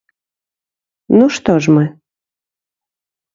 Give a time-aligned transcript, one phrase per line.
[1.17, 1.85] Ну што ж мы?